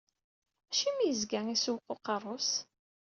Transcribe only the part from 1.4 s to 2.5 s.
isewweq uqerru-s?